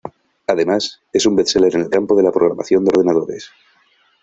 [0.47, 3.51] Además, es un best-seller en el campo de la programación de ordenadores.